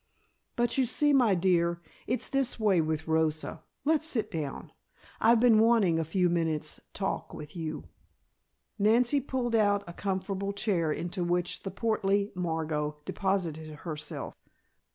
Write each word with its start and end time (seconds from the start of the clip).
"But 0.55 0.79
you 0.79 0.87
see, 0.87 1.13
my 1.13 1.35
dear, 1.35 1.79
it's 2.07 2.27
this 2.27 2.59
way 2.59 2.81
with 2.81 3.07
Rosa. 3.07 3.61
Let's 3.85 4.07
sit 4.07 4.31
down. 4.31 4.71
I've 5.19 5.39
been 5.39 5.59
wanting 5.59 5.99
a 5.99 6.03
few 6.03 6.27
minutes' 6.27 6.79
talk 6.91 7.35
with 7.35 7.55
you." 7.55 7.83
Nancy 8.79 9.21
pulled 9.21 9.53
out 9.55 9.83
a 9.85 9.93
comfortable 9.93 10.53
chair 10.53 10.91
into 10.91 11.23
which 11.23 11.61
the 11.61 11.69
portly 11.69 12.31
Margot 12.33 12.97
deposited 13.05 13.75
herself. 13.85 14.33